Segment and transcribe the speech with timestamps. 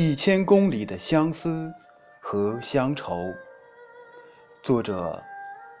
[0.00, 1.74] 一千公里的相思
[2.20, 3.34] 和乡愁，
[4.62, 5.20] 作者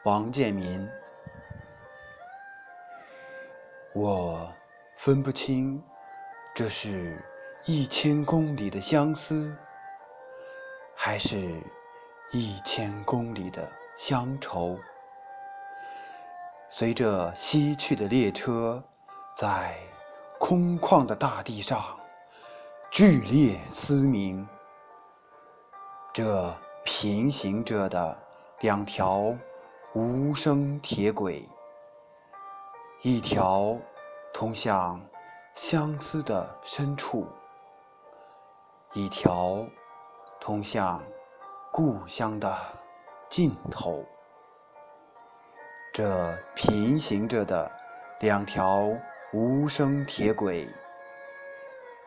[0.02, 0.88] 王建民。
[3.94, 4.52] 我
[4.96, 5.80] 分不清，
[6.52, 7.24] 这是
[7.64, 9.56] 一千公里的相思，
[10.96, 11.62] 还是
[12.32, 14.76] 一千公里的乡愁。
[16.68, 18.82] 随着西去的列车，
[19.36, 19.76] 在
[20.40, 21.97] 空旷的大地上
[22.90, 24.48] 剧烈嘶鸣。
[26.12, 26.52] 这
[26.84, 28.18] 平行着的
[28.60, 29.36] 两条
[29.92, 31.46] 无声铁轨，
[33.02, 33.76] 一条
[34.32, 35.00] 通向
[35.54, 37.26] 相思的深处，
[38.94, 39.64] 一条
[40.40, 41.02] 通向
[41.70, 42.56] 故乡的
[43.28, 44.04] 尽头。
[45.92, 47.70] 这平行着的
[48.20, 48.88] 两条
[49.32, 50.66] 无声铁轨，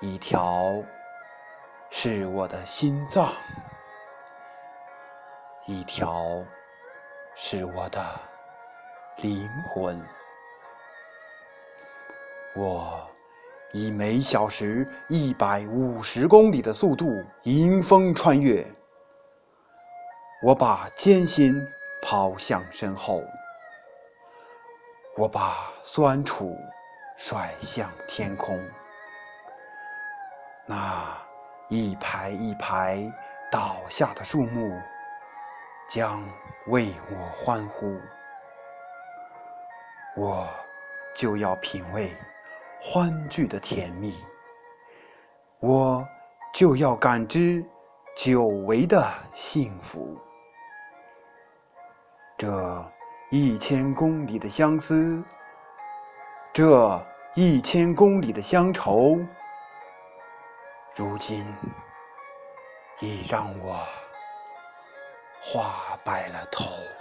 [0.04, 0.84] 一条
[1.91, 3.32] 是我的心脏，
[5.67, 6.44] 一条
[7.36, 8.03] 是我的
[9.17, 10.03] 灵魂。
[12.56, 13.08] 我
[13.73, 17.06] 以每小时一百五十公里的速度
[17.44, 18.66] 迎风穿越，
[20.42, 21.64] 我把艰辛
[22.02, 23.22] 抛向身后。
[25.16, 26.58] 我把酸楚
[27.16, 28.59] 甩向天空，
[30.72, 31.17] 那
[31.67, 33.03] 一排一排
[33.52, 34.72] 倒下的树木
[35.89, 36.23] 将
[36.67, 38.00] 为我欢呼。
[40.16, 40.47] 我
[41.13, 42.09] 就要品味
[42.81, 44.16] 欢聚的甜蜜，
[45.59, 46.08] 我
[46.53, 47.66] 就要感知
[48.16, 50.17] 久违的幸福。
[52.38, 52.47] 这。
[53.33, 55.23] 一千公里的相思，
[56.52, 57.02] 这
[57.33, 59.17] 一千公里的乡愁，
[60.94, 61.58] 如今
[63.00, 63.88] 已让我
[65.39, 67.00] 花白了头。